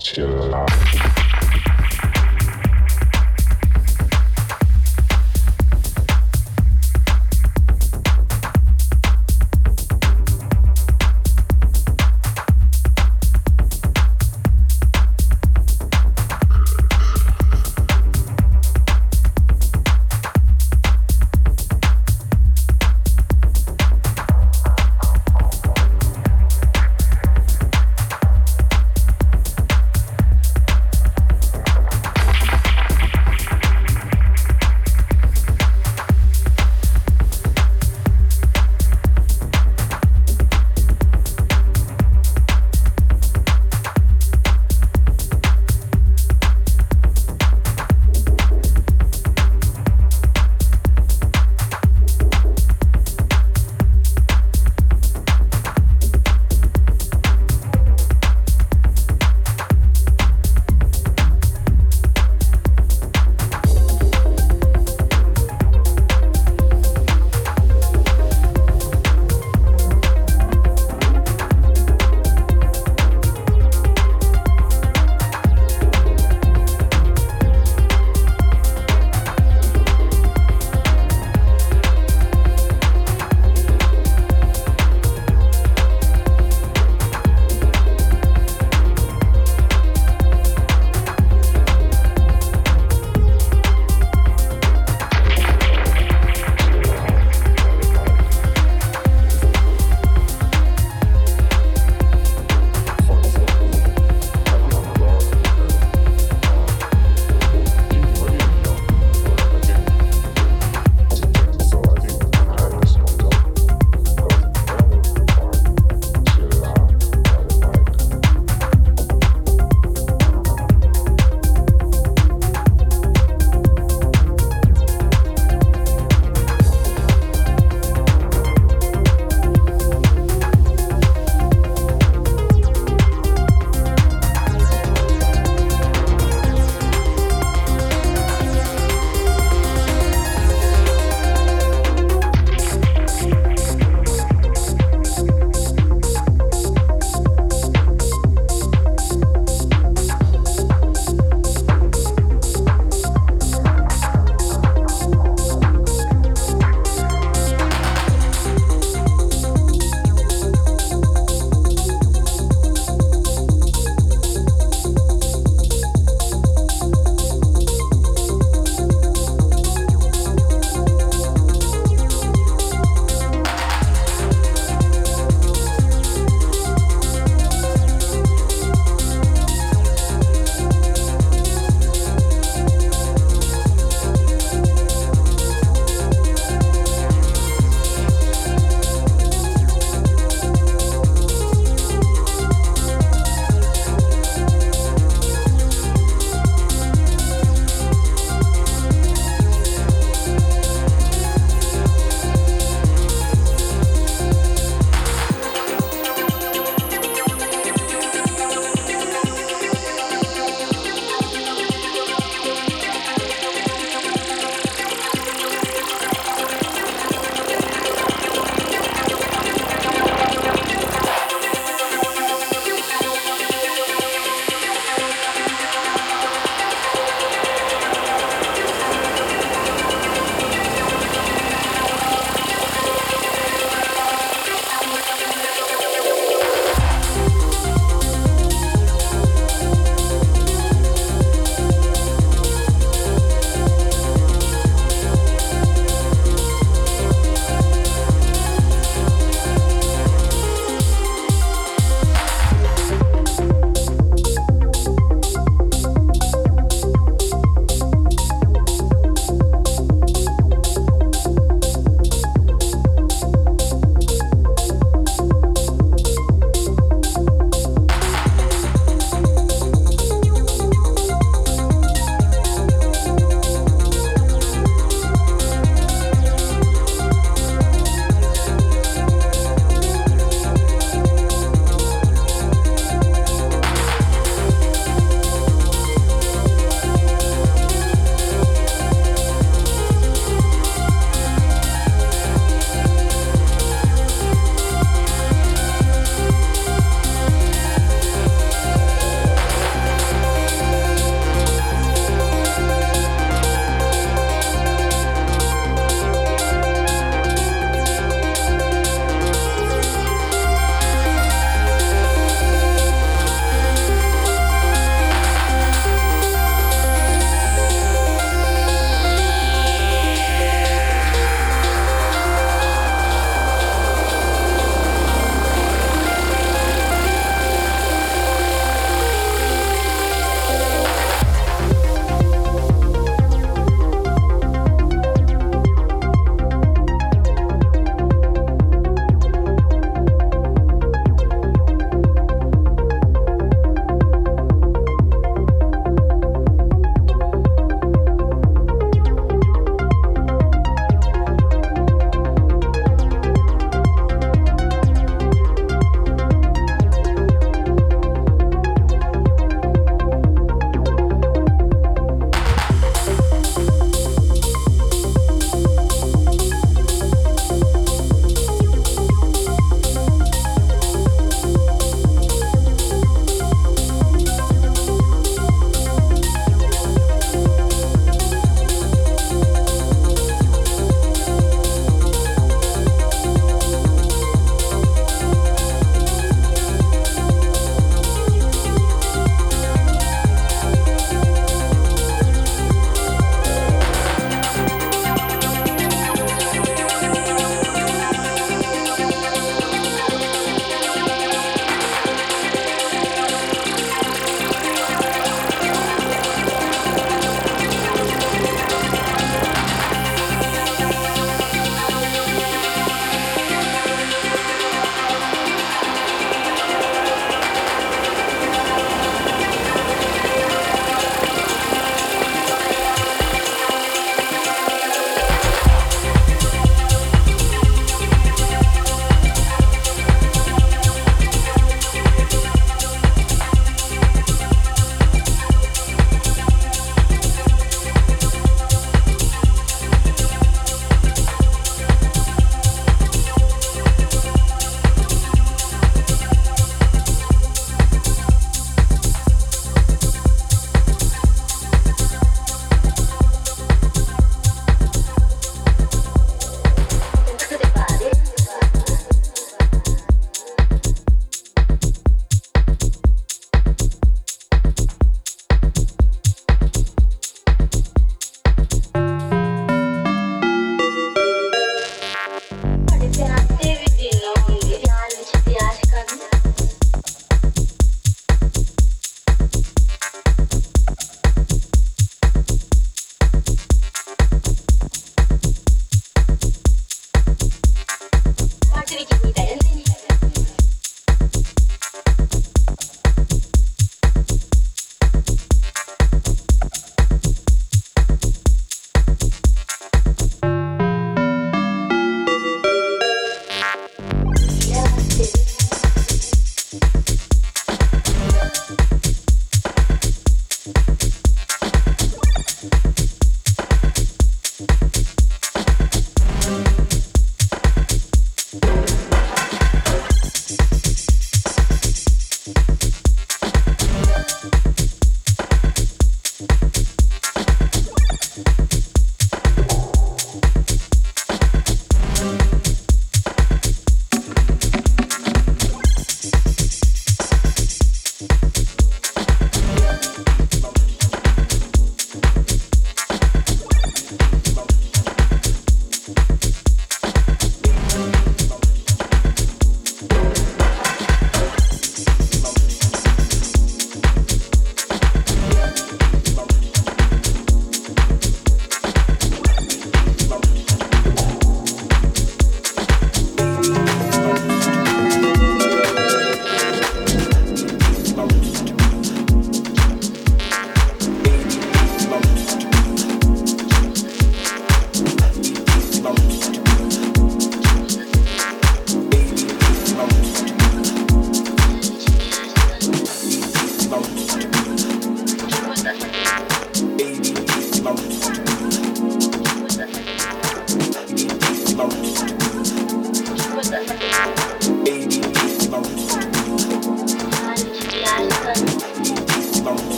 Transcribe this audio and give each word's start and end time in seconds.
Chill 0.00 0.54
out. 0.54 1.11